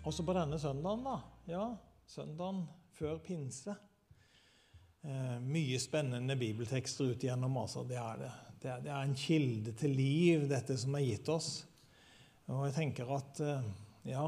[0.00, 1.18] Også på denne søndagen, da.
[1.50, 1.64] Ja,
[2.08, 2.62] søndagen
[2.96, 3.74] før pinse.
[5.04, 7.58] Eh, mye spennende bibeltekster ut igjennom.
[7.60, 7.84] Altså.
[7.84, 8.30] Det, er det.
[8.62, 11.50] Det, er, det er en kilde til liv, dette som er gitt oss.
[12.48, 13.68] Og jeg tenker at eh,
[14.08, 14.24] ja,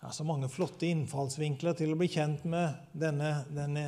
[0.00, 3.84] det er så mange flotte innfallsvinkler til å bli kjent med denne, denne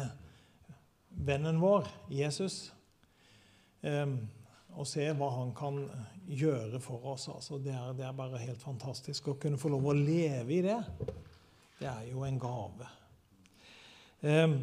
[1.26, 2.68] vennen vår, Jesus.
[3.82, 4.14] Eh,
[4.72, 5.80] og se hva han kan
[6.28, 7.28] gjøre for oss.
[7.32, 10.62] Altså, det, er, det, er, bare helt fantastisk å kunne få lov å leve i
[10.64, 10.78] det.
[11.78, 12.88] Det er jo en gave.
[14.22, 14.54] Eh,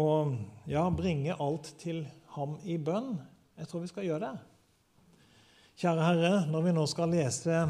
[0.00, 0.36] og
[0.70, 2.04] ja, bringe alt til
[2.36, 3.16] ham i bønn.
[3.58, 4.46] Jeg tror vi skal gjøre det.
[5.80, 7.60] Kjære Herre, når vi nå skal lese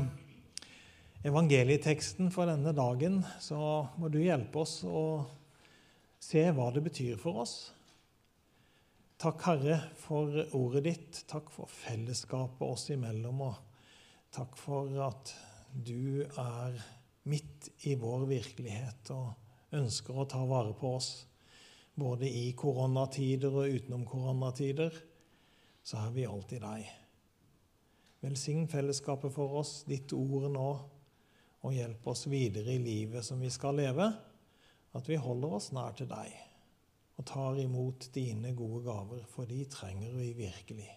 [1.26, 5.02] evangelieteksten for denne dagen, så må du hjelpe oss å
[6.20, 7.54] se hva det betyr for oss.
[9.20, 11.18] Takk, Herre, for ordet ditt.
[11.28, 13.42] Takk for fellesskapet oss imellom.
[13.44, 15.34] Og takk for at
[15.76, 16.78] du er
[17.28, 21.10] midt i vår virkelighet og ønsker å ta vare på oss.
[22.00, 24.96] Både i koronatider og utenom koronatider
[25.84, 26.88] så er vi alltid deg.
[28.24, 30.70] Velsign fellesskapet for oss, ditt ord nå,
[31.60, 34.14] og hjelp oss videre i livet som vi skal leve,
[34.96, 36.46] at vi holder oss nær til deg
[37.20, 40.88] og tar imot dine gode gaver, for de trenger vi virkelig.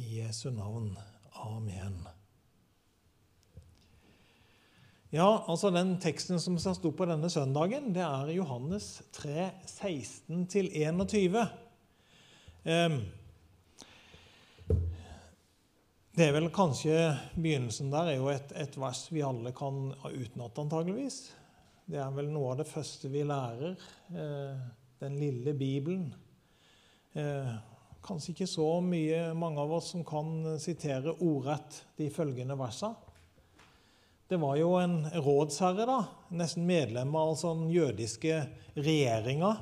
[0.00, 0.94] I Jesu navn.
[1.44, 2.06] Amen.
[5.12, 11.44] Ja, altså Den teksten som sto på denne søndagen, det er Johannes 3, 16-21.
[12.64, 12.98] Um,
[16.16, 16.96] det er vel kanskje
[17.36, 21.26] Begynnelsen der er jo et, et vers vi alle kan utenat, antageligvis.
[21.84, 23.74] Det er vel noe av det første vi lærer.
[24.16, 24.60] Eh,
[25.02, 26.06] den lille Bibelen.
[27.12, 27.50] Eh,
[28.04, 32.96] kanskje ikke så mye mange av oss som kan sitere ordrett de følgende versene.
[34.32, 35.98] Det var jo en rådsherre, da,
[36.32, 38.40] nesten medlem av altså den jødiske
[38.78, 39.52] regjeringa.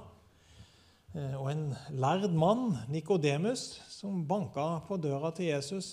[1.16, 5.90] Eh, og en lærd mann, Nikodemus, som banka på døra til Jesus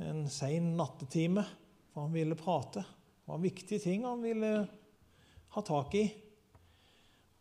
[0.00, 1.44] en sein nattetime,
[1.92, 2.80] for han ville prate.
[3.20, 4.82] Det var viktige ting han ville prate
[5.54, 6.06] ha tak i.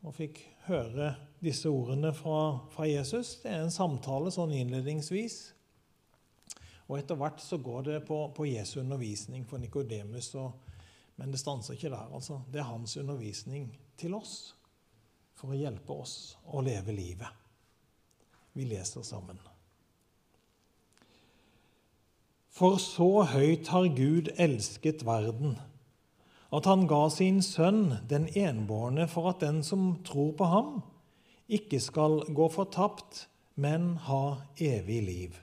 [0.05, 3.39] Og fikk høre disse ordene fra, fra Jesus.
[3.41, 5.39] Det er en samtale sånn innledningsvis.
[6.85, 10.31] Og etter hvert så går det på, på Jesu undervisning for Nikodemus.
[11.17, 12.13] Men det stanser ikke der.
[12.13, 12.41] altså.
[12.51, 14.53] Det er hans undervisning til oss
[15.35, 17.43] for å hjelpe oss å leve livet.
[18.55, 19.39] Vi leser sammen.
[22.55, 25.57] For så høyt har Gud elsket verden
[26.57, 30.75] at han ga sin sønn, den enbårne, for at den som tror på ham,
[31.47, 35.41] ikke skal gå fortapt, men ha evig liv.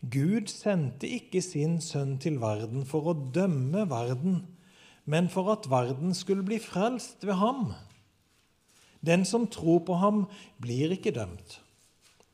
[0.00, 4.46] Gud sendte ikke sin sønn til verden for å dømme verden,
[5.04, 7.72] men for at verden skulle bli frelst ved ham.
[9.04, 10.24] Den som tror på ham,
[10.60, 11.60] blir ikke dømt.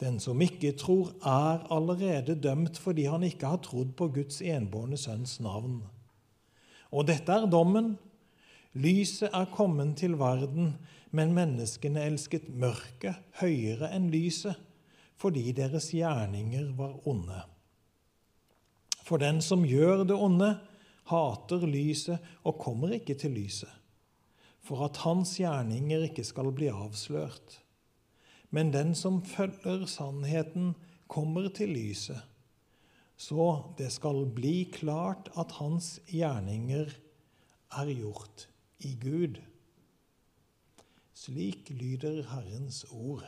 [0.01, 4.99] Den som ikke tror, er allerede dømt fordi han ikke har trodd på Guds enbårne
[5.01, 5.81] sønns navn.
[6.93, 7.95] Og dette er dommen.
[8.77, 10.75] Lyset er kommet til verden,
[11.17, 14.57] men menneskene elsket mørket høyere enn lyset,
[15.17, 17.41] fordi deres gjerninger var onde.
[19.07, 20.51] For den som gjør det onde,
[21.09, 23.71] hater lyset og kommer ikke til lyset,
[24.61, 27.61] for at hans gjerninger ikke skal bli avslørt.
[28.51, 30.75] Men den som følger sannheten,
[31.09, 32.19] kommer til lyset
[33.17, 36.93] så det skal bli klart at hans gjerninger
[37.81, 38.47] er gjort
[38.85, 39.41] i Gud.
[41.17, 43.25] Slik lyder Herrens ord.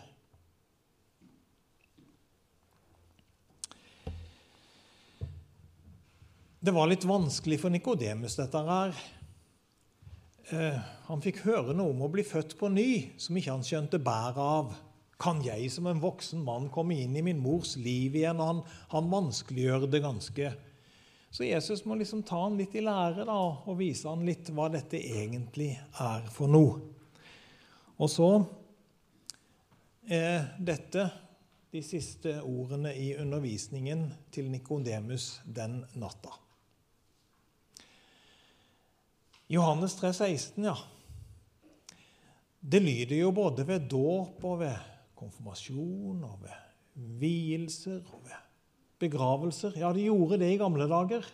[6.61, 8.97] Det var litt vanskelig for Nikodemus, dette her.
[10.53, 14.01] Eh, han fikk høre noe om å bli født på ny som ikke han skjønte
[14.03, 14.75] bæret av.
[15.19, 18.39] Kan jeg som en voksen mann komme inn i min mors liv igjen?
[18.39, 18.61] Og han,
[18.95, 20.53] han vanskeliggjør det ganske.
[21.31, 24.69] Så Jesus må liksom ta han litt i lære da, og vise han litt hva
[24.73, 26.79] dette egentlig er for noe.
[27.99, 28.29] Og så
[30.09, 31.09] er dette
[31.75, 36.33] de siste ordene i undervisningen til Nikodemus den natta.
[39.49, 40.77] Johannes 3, 16, ja.
[42.61, 46.65] Det lyder jo både ved dåp og ved konfirmasjon og ved
[47.21, 48.47] vielser og ved
[49.03, 49.77] begravelser.
[49.79, 51.27] Ja, de gjorde det i gamle dager.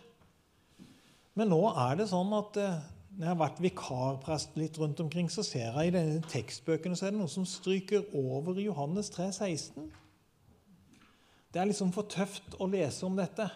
[1.35, 2.83] Men nå er det sånn at eh,
[3.15, 7.07] når jeg har vært vikarprest litt rundt omkring, så ser jeg i denne tekstbøkene så
[7.07, 9.87] er det noe som stryker over Johannes 3, 16.
[11.55, 13.47] Det er liksom for tøft å lese om dette.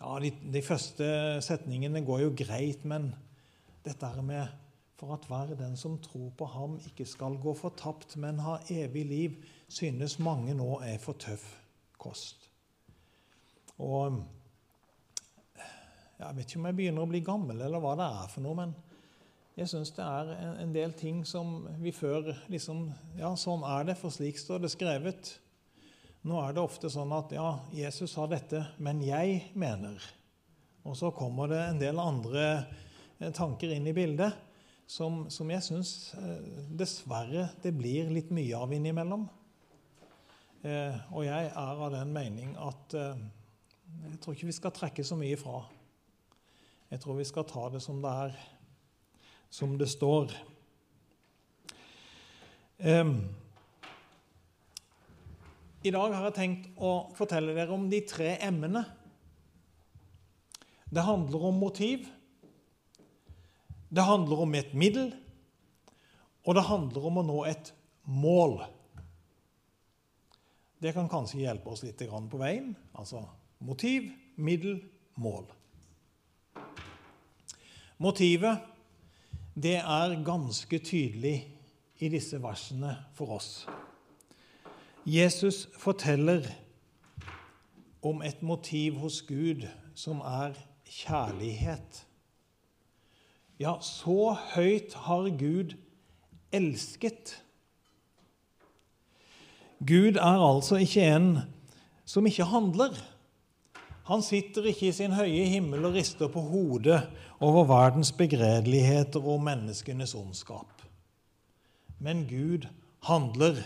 [0.00, 1.06] Ja, de, de, første
[1.44, 3.10] setningene går jo greit, men
[3.84, 4.65] dette her med
[4.96, 9.04] for at hver den som tror på ham, ikke skal gå fortapt, men ha evig
[9.06, 9.36] liv,
[9.68, 11.44] synes mange nå er for tøff
[12.00, 12.48] kost.
[13.78, 14.24] Og
[16.16, 18.56] Jeg vet ikke om jeg begynner å bli gammel, eller hva det er for noe,
[18.56, 18.70] men
[19.56, 20.30] jeg syns det er
[20.62, 22.86] en del ting som vi før liksom
[23.18, 25.34] Ja, sånn er det, for slik står det skrevet.
[26.24, 30.00] Nå er det ofte sånn at ja, Jesus sa dette, men jeg mener.
[30.88, 32.46] Og så kommer det en del andre
[33.20, 34.45] eh, tanker inn i bildet
[34.86, 39.26] som, som jeg syns eh, dessverre det blir litt mye av innimellom.
[40.66, 43.24] Eh, og jeg er av den mening at eh,
[44.06, 45.60] jeg tror ikke vi skal trekke så mye fra.
[46.90, 48.36] Jeg tror vi skal ta det som det er,
[49.50, 50.34] som det står.
[52.78, 53.10] Eh,
[55.86, 58.82] i dag har jeg tenkt å fortelle dere om de tre m-ene.
[60.86, 62.06] Det handler om motiv,
[63.88, 65.12] det handler om et middel,
[66.46, 67.72] og det handler om å nå et
[68.06, 68.60] mål.
[70.82, 72.74] Det kan kanskje hjelpe oss litt på veien.
[72.94, 73.24] Altså
[73.58, 74.80] motiv, middel,
[75.16, 75.46] mål.
[77.98, 78.60] Motivet
[79.56, 81.38] det er ganske tydelig
[82.04, 83.64] i disse versene for oss.
[85.06, 86.44] Jesus forteller
[88.04, 92.05] om et motiv hos Gud som er kjærlighet.
[93.60, 95.74] Ja, så høyt har Gud
[96.52, 97.38] elsket.
[99.80, 101.30] Gud er altså ikke en
[102.08, 102.96] som ikke handler.
[104.06, 107.00] Han sitter ikke i sin høye himmel og rister på hodet
[107.42, 110.84] over verdens begredeligheter og menneskenes ondskap.
[111.98, 112.68] Men Gud
[113.08, 113.64] handler.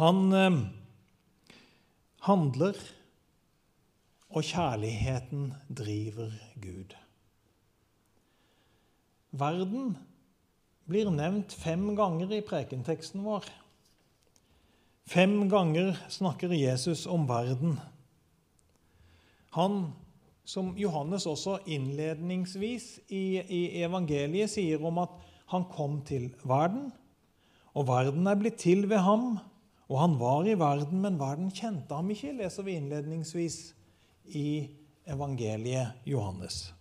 [0.00, 0.58] Han eh,
[2.26, 2.76] handler,
[4.28, 6.96] og kjærligheten driver Gud.
[9.36, 9.96] Verden
[10.86, 13.46] blir nevnt fem ganger i prekenteksten vår.
[15.06, 17.76] Fem ganger snakker Jesus om verden.
[19.54, 19.92] Han,
[20.44, 25.14] som Johannes også innledningsvis i, i evangeliet sier om at
[25.52, 26.90] han kom til verden,
[27.76, 29.36] og verden er blitt til ved ham,
[29.86, 33.60] og han var i verden, men verden kjente ham ikke, leser vi innledningsvis
[34.34, 34.48] i
[35.06, 36.75] evangeliet Johannes.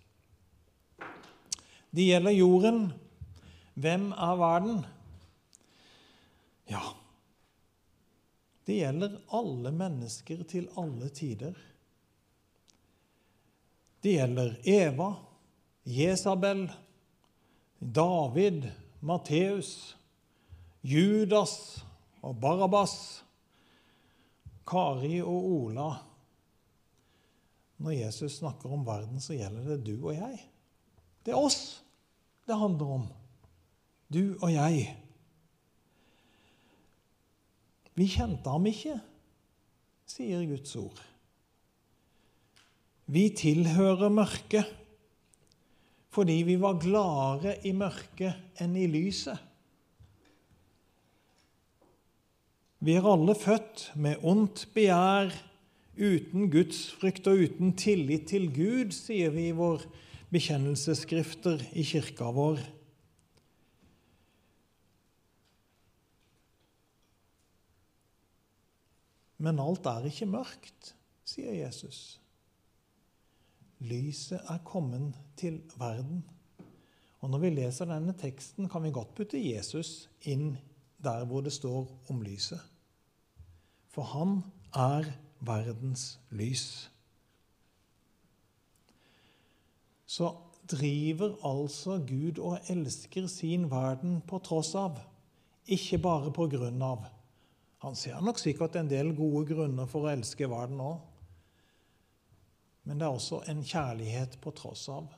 [1.95, 2.79] Det gjelder jorden.
[3.73, 4.79] Hvem er verden?
[6.67, 6.81] Ja,
[8.67, 11.53] det gjelder alle mennesker til alle tider.
[14.03, 15.11] Det gjelder Eva,
[15.83, 16.65] Jesabel,
[17.79, 18.67] David,
[18.99, 19.95] Matteus,
[20.81, 21.85] Judas,
[22.25, 23.23] og Barabas,
[24.65, 25.89] Kari og Ola
[27.77, 30.39] Når Jesus snakker om verden, så gjelder det du og jeg.
[31.25, 31.84] Det er oss
[32.45, 33.07] det handler om.
[34.13, 34.85] Du og jeg.
[37.95, 38.97] Vi kjente ham ikke,
[40.09, 40.99] sier Guds ord.
[43.05, 44.81] Vi tilhører mørket
[46.15, 49.35] fordi vi var gladere i mørket enn i lyset.
[52.79, 55.33] Vi er alle født med ondt begjær,
[55.99, 59.83] uten gudsfrykt og uten tillit til Gud, sier vi i vår
[60.35, 62.59] bekjennelsesskrifter i kirka vår.
[69.45, 70.93] Men alt er ikke mørkt,
[71.27, 72.19] sier Jesus.
[73.83, 76.23] Lyset er kommet til verden.
[77.19, 80.55] Og Når vi leser denne teksten, kan vi godt putte Jesus inn
[81.03, 82.61] der hvor det står om lyset
[83.95, 84.43] for han
[84.75, 85.07] er
[85.39, 86.91] verdens lys.
[90.05, 90.31] Så
[90.69, 94.99] driver altså Gud og elsker sin verden på tross av,
[95.65, 97.05] ikke bare på grunn av.
[97.85, 100.97] Han ser nok sikkert en del gode grunner for å elske verden òg,
[102.85, 105.09] men det er også en kjærlighet på tross av.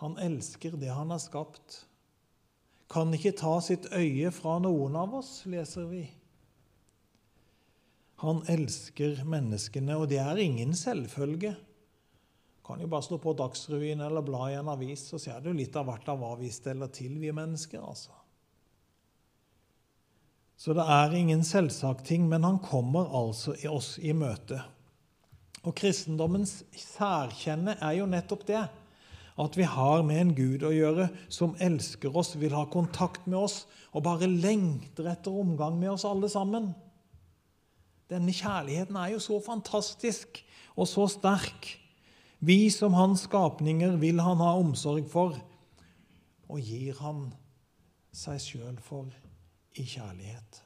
[0.00, 1.82] Han elsker det han har skapt.
[2.90, 6.06] Kan ikke ta sitt øye fra noen av oss, leser vi.
[8.24, 11.52] Han elsker menneskene, og det er ingen selvfølge.
[12.70, 15.74] Kan jo bare slå på Dagsrevyen eller bla i en avis, så ser du litt
[15.74, 17.82] av hvert av hva vi steller til, vi mennesker.
[17.82, 18.14] altså.
[20.54, 24.60] Så det er ingen selvsagt ting, men han kommer altså i oss i møte.
[25.64, 28.62] Og kristendommens særkjenne er jo nettopp det.
[29.40, 33.40] At vi har med en Gud å gjøre som elsker oss, vil ha kontakt med
[33.40, 36.70] oss og bare lengter etter omgang med oss alle sammen.
[38.10, 40.44] Denne kjærligheten er jo så fantastisk
[40.76, 41.72] og så sterk.
[42.40, 45.36] Vi som hans skapninger vil han ha omsorg for,
[46.48, 47.26] og gir han
[48.16, 49.10] seg sjøl for
[49.76, 50.62] i kjærlighet.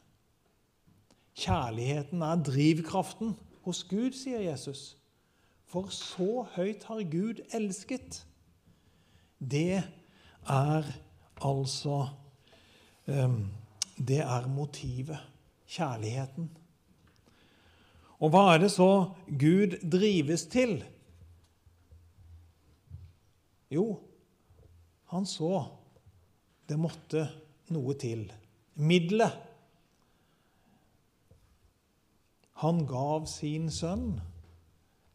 [1.35, 3.35] Kjærligheten er drivkraften
[3.67, 4.95] hos Gud, sier Jesus.
[5.67, 8.23] For så høyt har Gud elsket.
[9.43, 10.91] Det er
[11.43, 12.07] altså
[13.11, 13.51] um,
[13.99, 15.19] Det er motivet.
[15.67, 16.51] Kjærligheten.
[18.23, 20.85] Og hva er det så Gud drives til?
[23.75, 23.89] Jo,
[25.11, 25.51] han så
[26.69, 27.27] det måtte
[27.75, 28.29] noe til.
[28.81, 29.35] Middelet.
[32.63, 34.21] Han gav sin sønn,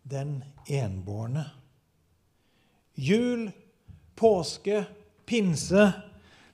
[0.03, 1.47] den enbårne.
[2.99, 3.47] Jul,
[4.19, 4.83] påske,
[5.29, 5.87] pinse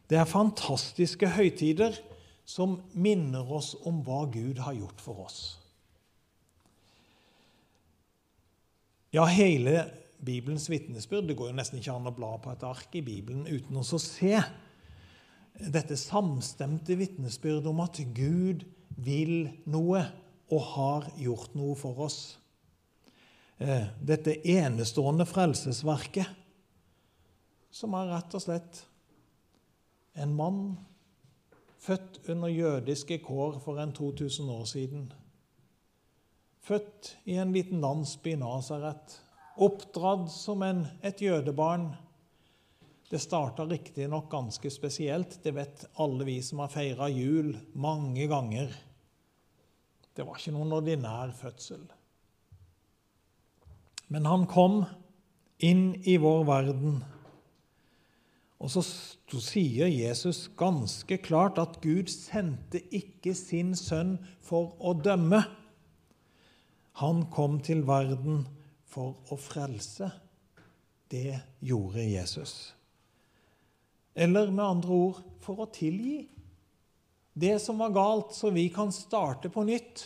[0.09, 1.97] det er fantastiske høytider
[2.45, 5.39] som minner oss om hva Gud har gjort for oss.
[9.15, 9.87] Ja, hele
[10.25, 13.45] Bibelens vitnesbyrd Det går jo nesten ikke an å bla på et ark i Bibelen
[13.47, 14.33] uten å se
[15.55, 18.65] dette samstemte vitnesbyrdet om at Gud
[18.97, 20.01] vil noe
[20.51, 22.19] og har gjort noe for oss.
[23.57, 26.27] Eh, dette enestående frelsesverket,
[27.71, 28.81] som er rett og slett
[30.19, 30.59] en mann
[31.85, 35.07] født under jødiske kår for en 2000 år siden
[36.65, 39.19] Født i en liten landsby i Nasaret.
[39.55, 41.93] Oppdratt som en, et jødebarn.
[43.09, 48.73] Det starta riktignok ganske spesielt, det vet alle vi som har feira jul mange ganger.
[50.15, 51.83] Det var ikke noen ordinær fødsel.
[54.11, 54.83] Men han kom
[55.63, 56.99] inn i vår verden.
[58.59, 58.81] Og så
[59.43, 65.43] sier Jesus ganske klart at Gud sendte ikke sin sønn for å dømme.
[67.01, 68.45] Han kom til verden
[68.95, 70.07] for å frelse.
[71.11, 72.55] Det gjorde Jesus.
[74.15, 76.23] Eller med andre ord for å tilgi
[77.35, 80.05] det som var galt, så vi kan starte på nytt.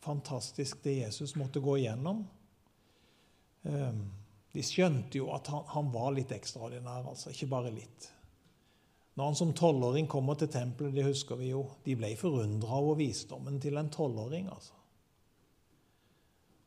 [0.00, 2.22] Fantastisk det Jesus måtte gå igjennom.
[3.68, 4.06] Ehm,
[4.54, 7.34] de skjønte jo at han, var litt ekstraordinær, altså.
[7.34, 8.08] Ikke bare litt.
[9.14, 12.98] Når han som tolvåring kommer til tempelet, det husker vi jo, de ble forundra over
[13.00, 14.46] visdommen til en tolvåring.
[14.52, 14.76] altså.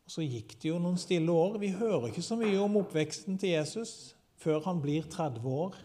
[0.04, 1.58] Og Så gikk det jo noen stille år.
[1.58, 5.76] Vi hører ikke så mye om oppveksten til Jesus før han blir 30 år,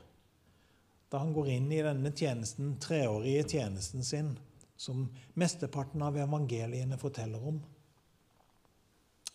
[1.09, 4.33] da han går inn i denne tjenesten, treårige tjenesten sin,
[4.75, 5.05] som
[5.39, 7.61] mesteparten av evangeliene forteller om.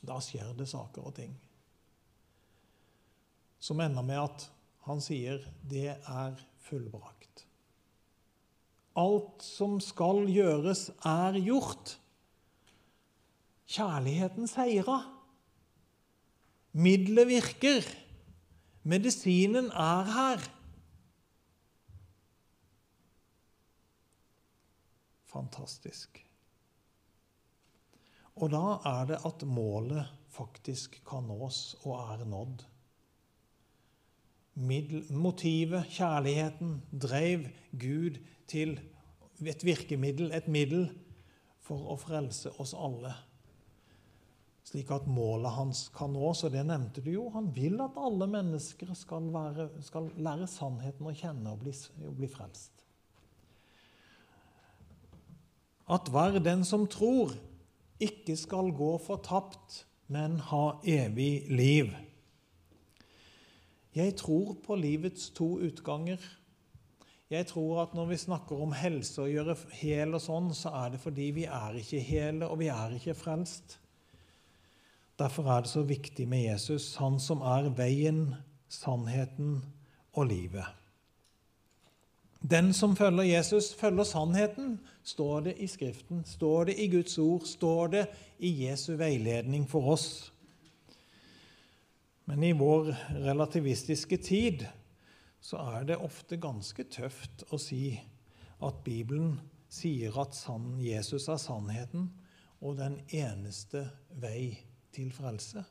[0.04, 1.32] Da skjer det saker og ting
[3.64, 4.50] som ender med at
[4.84, 7.44] han sier 'det er fullbrakt'.
[8.96, 11.98] Alt som skal gjøres, er gjort.
[13.66, 15.00] Kjærligheten seira.
[16.72, 17.88] Middelet virker.
[18.84, 20.44] Medisinen er her.
[25.34, 26.20] Fantastisk.
[28.34, 32.64] Og da er det at målet faktisk kan nås og er nådd.
[34.54, 38.78] Motivet, kjærligheten, drev Gud til
[39.42, 40.88] et virkemiddel, et middel,
[41.64, 43.14] for å frelse oss alle.
[44.64, 46.44] Slik at målet hans kan nås.
[46.46, 47.28] Og det nevnte du jo.
[47.34, 52.16] Han vil at alle mennesker skal, være, skal lære sannheten å kjenne og bli, og
[52.20, 52.84] bli frelst.
[55.84, 57.34] At hver den som tror,
[58.00, 61.92] ikke skal gå fortapt, men ha evig liv.
[63.94, 66.18] Jeg tror på livets to utganger.
[67.30, 70.94] Jeg tror at når vi snakker om helse og gjøre hel og sånn, så er
[70.94, 73.78] det fordi vi er ikke hele, og vi er ikke frelst.
[75.18, 78.34] Derfor er det så viktig med Jesus, han som er veien,
[78.68, 79.60] sannheten
[80.12, 80.66] og livet.
[82.44, 87.46] Den som følger Jesus, følger sannheten, står det i Skriften, står det i Guds ord,
[87.46, 88.06] står det
[88.38, 90.33] i Jesu veiledning for oss.
[92.24, 92.92] Men i vår
[93.24, 94.64] relativistiske tid
[95.44, 97.92] så er det ofte ganske tøft å si
[98.64, 99.36] at Bibelen
[99.68, 100.38] sier at
[100.80, 102.08] Jesus er sannheten
[102.64, 103.84] og den eneste
[104.22, 104.54] vei
[104.94, 105.64] til frelse.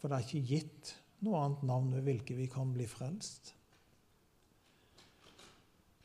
[0.00, 3.52] For det er ikke gitt noe annet navn ved hvilket vi kan bli frelst.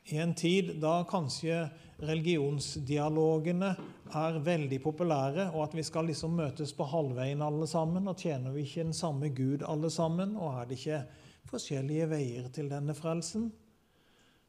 [0.08, 1.66] I en tid da kanskje
[2.00, 3.70] religionsdialogene
[4.16, 8.54] er veldig populære, og at vi skal liksom møtes på halvveien alle sammen, og tjener
[8.54, 11.02] vi ikke den samme Gud alle sammen, og er det ikke
[11.50, 13.50] forskjellige veier til denne frelsen,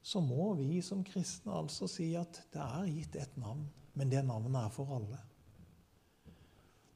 [0.01, 3.65] så må vi som kristne altså si at det er gitt et navn,
[3.99, 5.19] men det navnet er for alle.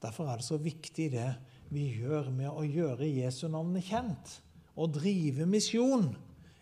[0.04, 1.30] Derfor er det så viktig det
[1.74, 4.38] vi gjør med å gjøre Jesu navnet kjent
[4.76, 6.14] og drive misjon.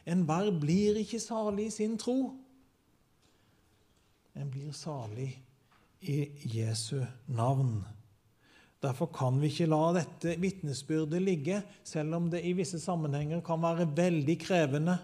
[0.05, 2.34] Enhver blir ikke salig i sin tro.
[4.36, 5.29] En blir salig
[6.01, 6.24] i
[6.58, 7.81] Jesu navn.
[8.81, 13.62] Derfor kan vi ikke la dette vitnesbyrdet ligge, selv om det i visse sammenhenger kan
[13.62, 14.98] være veldig krevende.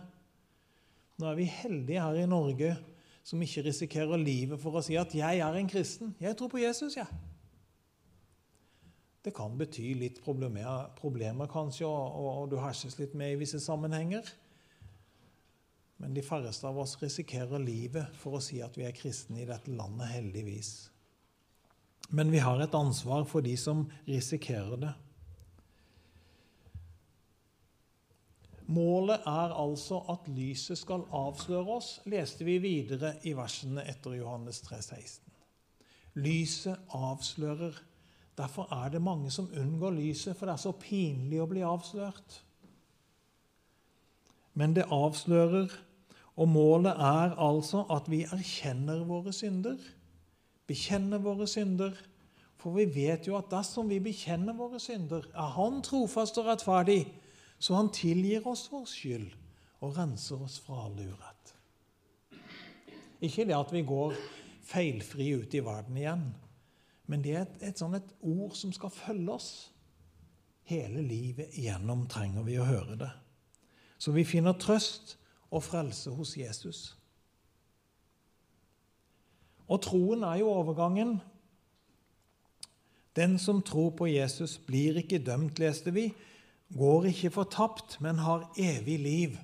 [1.18, 2.74] Nå er vi heldige her i Norge
[3.28, 6.16] som ikke risikerer livet for å si at 'jeg er en kristen'.
[6.20, 7.06] Jeg tror på Jesus, jeg.
[7.10, 7.18] Ja.
[9.26, 13.60] Det kan bety litt problemer, problemer kanskje, og, og, du herses litt med i visse
[13.60, 14.24] sammenhenger.
[15.98, 19.50] Men de færreste av oss risikerer livet for å si at vi er kristne i
[19.50, 20.72] dette landet, heldigvis.
[22.10, 24.94] Men vi har et ansvar for de som risikerer det.
[28.68, 34.60] Målet er altså at lyset skal avsløre oss, leste vi videre i versene etter Johannes
[34.66, 35.36] 3, 16.
[36.20, 37.78] Lyset avslører.
[38.38, 42.42] Derfor er det mange som unngår lyset, for det er så pinlig å bli avslørt.
[44.58, 45.72] Men det avslører
[46.38, 49.78] og målet er altså at vi erkjenner våre synder,
[50.70, 51.98] bekjenner våre synder.
[52.58, 57.06] For vi vet jo at dersom vi bekjenner våre synder, er Han trofast og rettferdig,
[57.60, 59.28] så Han tilgir oss vår skyld
[59.82, 61.54] og renser oss fra all urett.
[63.22, 64.14] Ikke det at vi går
[64.68, 66.26] feilfri ut i verden igjen,
[67.08, 69.52] men det er et, et, sånn et ord som skal følge oss.
[70.68, 73.14] Hele livet igjennom trenger vi å høre det.
[73.98, 75.16] Så vi finner trøst
[75.52, 76.98] og frelse hos Jesus.
[79.68, 81.18] Og troen er jo overgangen.
[83.16, 86.12] Den som tror på Jesus, blir ikke dømt, leste vi,
[86.78, 89.38] går ikke fortapt, men har evig liv.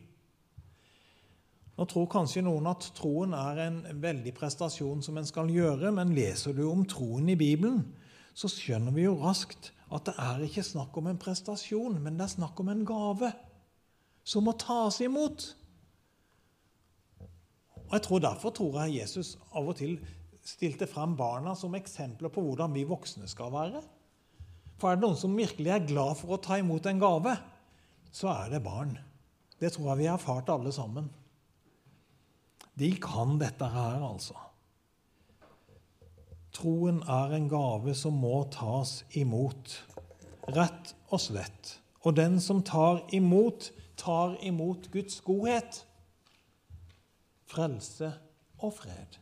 [1.73, 6.13] Nå tror kanskje noen at troen er en veldig prestasjon som en skal gjøre, men
[6.13, 7.81] leser du om troen i Bibelen,
[8.33, 12.27] så skjønner vi jo raskt at det er ikke snakk om en prestasjon, men det
[12.27, 13.31] er snakk om en gave
[14.25, 15.49] som må tas imot.
[17.87, 19.97] Og jeg tror Derfor tror jeg Jesus av og til
[20.43, 23.81] stilte frem barna som eksempler på hvordan vi voksne skal være.
[24.79, 27.35] For er det noen som virkelig er glad for å ta imot en gave,
[28.11, 28.97] så er det barn.
[29.59, 31.07] Det tror jeg vi har erfart alle sammen.
[32.75, 34.35] De kan dette her, altså.
[36.53, 39.77] Troen er en gave som må tas imot,
[40.53, 41.77] rett og slett.
[42.03, 45.83] Og den som tar imot, tar imot Guds godhet
[47.53, 48.09] frelse
[48.63, 49.19] og fred.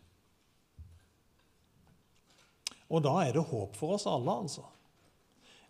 [2.91, 4.65] Og da er det håp for oss alle, altså.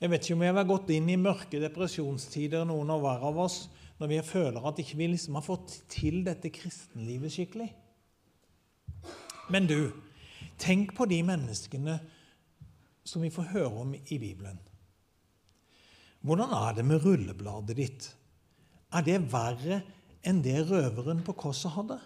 [0.01, 3.43] Jeg vet ikke om jeg har gått inn i mørke depresjonstider, noen av hver av
[3.43, 3.57] oss,
[4.01, 7.67] når vi føler at ikke vi liksom har fått til dette kristenlivet skikkelig.
[9.53, 9.91] Men du,
[10.57, 11.99] tenk på de menneskene
[13.05, 14.57] som vi får høre om i Bibelen.
[16.25, 18.09] Hvordan er det med rullebladet ditt?
[18.93, 19.83] Er det verre
[20.25, 21.97] enn det røveren på korset hadde?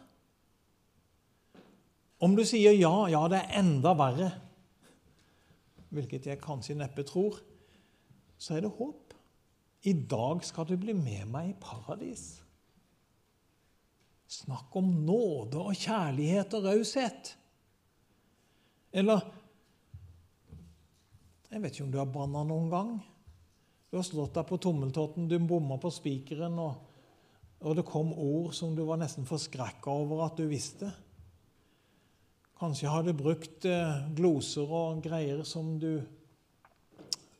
[2.24, 4.30] Om du sier ja, ja, det er enda verre,
[5.96, 7.42] hvilket jeg kanskje neppe tror,
[8.40, 9.14] så er det håp.
[9.86, 12.26] I dag skal du bli med meg i paradis.
[14.26, 17.36] Snakk om nåde og kjærlighet og raushet.
[18.96, 19.22] Eller
[21.52, 22.90] Jeg vet ikke om du har banna noen gang.
[23.88, 26.82] Du har slått deg på tommeltotten, du bomma på spikeren, og,
[27.64, 30.90] og det kom ord som du var nesten forskrekka over at du visste.
[32.60, 36.06] Kanskje har du brukt eh, gloser og greier som du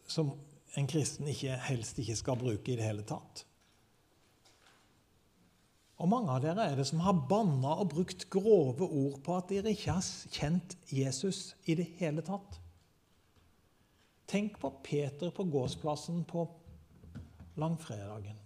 [0.08, 0.34] som
[0.76, 3.46] en kristen ikke, helst ikke skal bruke i det hele tatt.
[6.04, 9.50] Og mange av dere er det som har banna og brukt grove ord på at
[9.54, 12.60] dere ikke har kjent Jesus i det hele tatt.
[14.28, 16.44] Tenk på Peter på gårdsplassen på
[17.62, 18.42] langfredagen.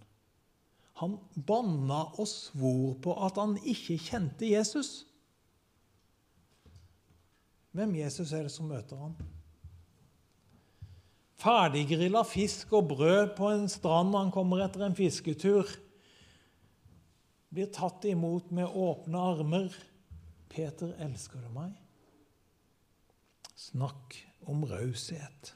[1.00, 5.08] Han banna og svor på at han ikke kjente Jesus.
[7.76, 9.14] Hvem Jesus er det som møter ham?
[11.40, 15.70] Ferdiggrilla fisk og brød på en strand når han kommer etter en fisketur.
[17.50, 19.70] Blir tatt imot med åpne armer.
[20.50, 21.78] 'Peter, elsker du meg?'
[23.54, 24.16] Snakk
[24.50, 25.54] om raushet.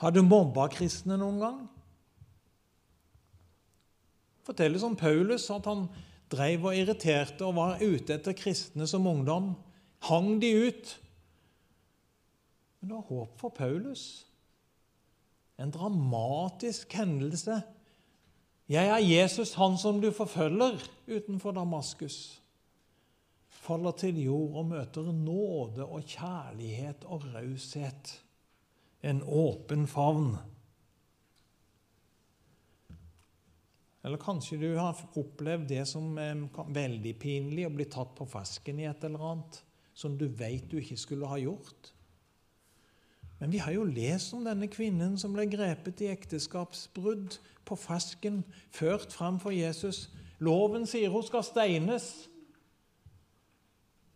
[0.00, 1.58] Har du mobba kristne noen gang?
[4.46, 5.84] Fortelles om Paulus at han
[6.32, 9.52] dreiv og irriterte og var ute etter kristne som ungdom.
[10.08, 10.92] Hang de ut.
[12.80, 14.26] Men det var håp for Paulus.
[15.60, 17.62] En dramatisk hendelse
[18.72, 20.78] Jeg er Jesus, han som du forfølger
[21.10, 22.40] utenfor Damaskus.
[23.62, 28.14] Faller til jord og møter nåde og kjærlighet og raushet.
[29.02, 30.38] En åpen favn.
[34.02, 36.40] Eller kanskje du har opplevd det som er
[36.74, 39.60] veldig pinlig, å bli tatt på fersken i et eller annet
[39.94, 41.92] som du vet du ikke skulle ha gjort.
[43.38, 48.42] Men vi har jo lest om denne kvinnen som ble grepet i ekteskapsbrudd på fersken,
[48.70, 50.08] ført fram for Jesus.
[50.42, 52.06] Loven sier hun skal steines.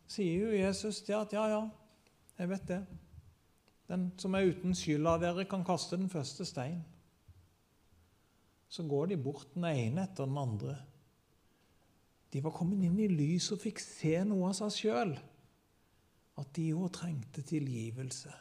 [0.07, 1.65] Sier jo Jesus til at ja, ja,
[2.39, 2.83] jeg vet det.
[3.91, 6.81] Den som er uten skyld av dere, kan kaste den første stein.
[8.69, 10.77] Så går de bort den ene etter den andre.
[12.33, 15.15] De var kommet inn i lyset og fikk se noe av seg sjøl.
[16.37, 18.33] At de òg trengte tilgivelse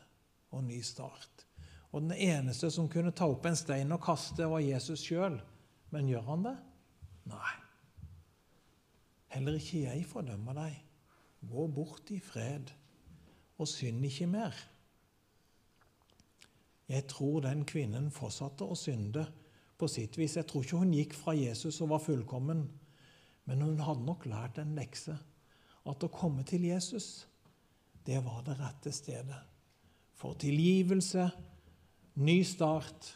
[0.51, 1.45] og ny start.
[1.95, 5.37] Og den eneste som kunne ta opp en stein og kaste, var Jesus sjøl.
[5.93, 6.55] Men gjør han det?
[7.31, 7.53] Nei.
[9.31, 10.75] Heller ikke jeg fordømmer deg.
[11.45, 12.71] Gå bort i fred,
[13.61, 14.55] og synd ikke mer.
[16.89, 19.25] Jeg tror den kvinnen fortsatte å synde
[19.77, 20.37] på sitt vis.
[20.39, 22.65] Jeg tror ikke hun gikk fra Jesus og var fullkommen,
[23.45, 25.15] men hun hadde nok lært en lekse.
[25.85, 27.25] At å komme til Jesus,
[28.05, 29.41] det var det rette stedet.
[30.15, 31.27] For tilgivelse,
[32.23, 33.11] ny start,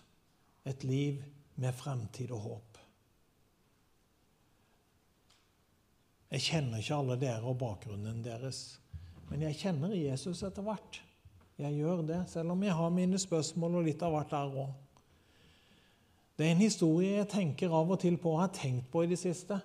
[0.68, 1.22] et liv
[1.60, 2.80] med fremtid og håp.
[6.30, 8.78] Jeg kjenner ikke alle dere og bakgrunnen deres,
[9.32, 11.00] men jeg kjenner Jesus etter hvert.
[11.60, 14.70] Jeg gjør det, selv om jeg har mine spørsmål og litt av hvert der òg.
[16.40, 19.10] Det er en historie jeg tenker av og til på og har tenkt på i
[19.12, 19.58] det siste.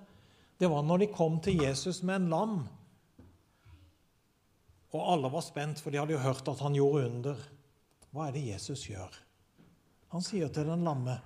[0.58, 2.56] Det var når de kom til Jesus med en lam.
[4.90, 7.38] Og alle var spent, for de hadde jo hørt at han gjorde under.
[8.10, 9.14] Hva er det Jesus gjør?
[10.10, 11.20] Han sier til den lamme,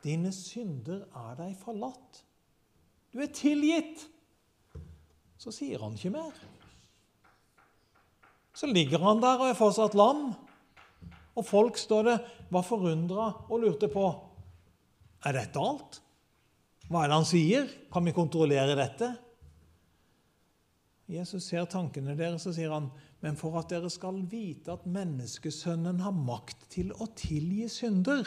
[0.00, 2.24] 'Dine synder er deg forlatt.
[3.12, 4.08] Du er tilgitt.'
[5.36, 6.32] Så sier han ikke mer.
[8.54, 10.32] Så ligger han der og er fortsatt lam.
[11.36, 14.25] Og folk står det, var forundra og lurte på
[15.26, 16.00] er dette alt.
[16.86, 17.70] Hva er det han sier?
[17.92, 19.10] Kan vi kontrollere dette?
[21.10, 22.88] Jesus ser tankene deres og sier han,
[23.22, 28.26] men for at dere skal vite at menneskesønnen har makt til å tilgi synder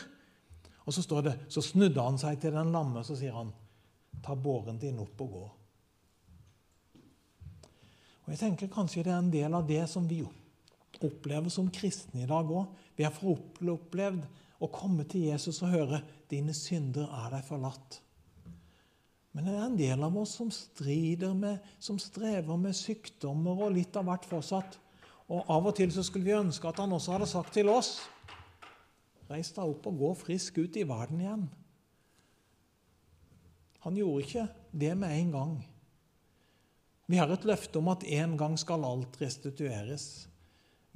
[0.87, 3.51] Og så står det, så snudde han seg til den lamme så sier han,
[4.25, 5.43] ta båren din opp og gå.
[8.25, 10.23] Og jeg tenker Kanskje det er en del av det som vi
[11.05, 12.71] opplever som kristne i dag òg.
[12.97, 14.25] Vi har opplevd
[14.59, 18.01] å komme til Jesus og høre 'Dine synder er deg forlatt'.
[19.33, 23.75] Men det er en del av oss som strider med, som strever med sykdommer og
[23.75, 24.79] litt av hvert fortsatt.
[25.29, 27.99] Og Av og til så skulle vi ønske at han også hadde sagt til oss
[29.29, 31.43] Reis deg opp og gå frisk ut i verden igjen.
[33.85, 34.45] Han gjorde ikke
[34.81, 35.51] det med en gang.
[37.05, 40.27] Vi har et løfte om at en gang skal alt restitueres.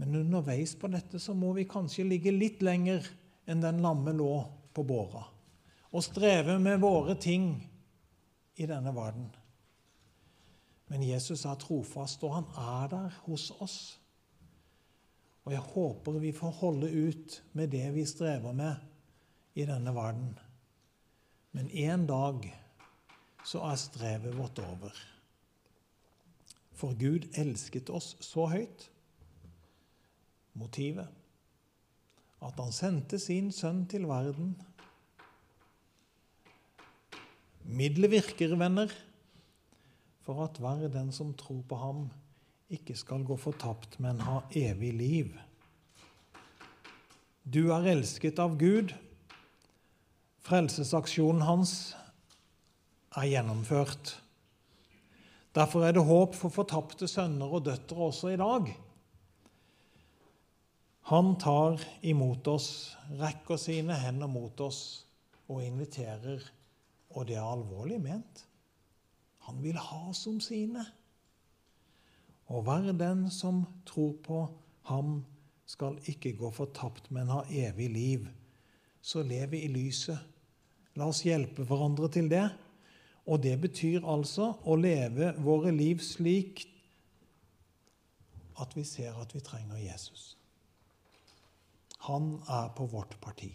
[0.02, 3.06] Men underveis på dette så må vi kanskje ligge litt lenger
[3.46, 4.34] enn den lamme lå
[4.74, 5.24] på båra,
[5.92, 7.48] og streve med våre ting
[8.56, 9.30] i denne verden.
[10.92, 13.78] Men Jesus er trofast, og han er der hos oss.
[15.44, 18.76] Og jeg håper vi får holde ut med det vi strever med
[19.60, 20.36] i denne verden.
[21.52, 22.46] Men en dag
[23.46, 24.94] så er strevet vårt over.
[26.74, 28.88] For Gud elsket oss så høyt.
[30.54, 31.23] Motivet
[32.44, 34.54] at han sendte sin sønn til verden.
[37.64, 38.92] Middelet virker, venner,
[40.24, 42.04] for at hver den som tror på ham,
[42.74, 45.34] ikke skal gå fortapt, men ha evig liv.
[47.44, 48.94] Du er elsket av Gud.
[50.44, 51.74] Frelsesaksjonen hans
[53.16, 54.18] er gjennomført.
[55.54, 58.72] Derfor er det håp for fortapte sønner og døtre også i dag.
[61.12, 65.04] Han tar imot oss, rekker sine hender mot oss
[65.52, 66.44] og inviterer,
[67.12, 68.46] og det er alvorlig ment.
[69.50, 70.86] Han vil ha som sine.
[72.48, 74.40] Og hver den som tror på
[74.88, 75.24] ham,
[75.66, 78.28] skal ikke gå fortapt, men ha evig liv.
[79.02, 80.20] Så lev i lyset.
[81.00, 82.46] La oss hjelpe hverandre til det.
[83.26, 86.66] Og det betyr altså å leve våre liv slik
[88.62, 90.34] at vi ser at vi trenger Jesus.
[92.08, 93.50] Han er på vårt parti.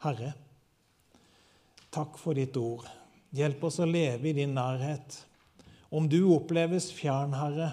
[0.00, 0.32] Herre,
[1.90, 2.86] takk for ditt ord.
[3.34, 5.18] Hjelp oss å leve i din nærhet.
[5.90, 7.72] Om du oppleves fjern, Herre,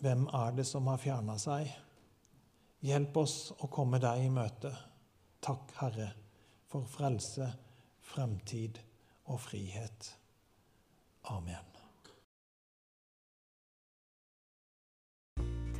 [0.00, 1.68] hvem er det som har fjerna seg?
[2.84, 4.72] Hjelp oss å komme deg i møte.
[5.44, 6.10] Takk, Herre,
[6.68, 7.52] for frelse,
[8.12, 8.80] fremtid
[9.32, 10.10] og frihet.
[11.32, 11.73] Amen.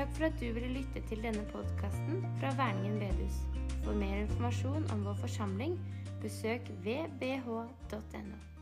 [0.05, 3.39] Takk for at du ville lytte til denne podkasten fra Verningen bedehus.
[3.87, 5.79] For mer informasjon om vår forsamling,
[6.21, 8.54] besøk vbh.no.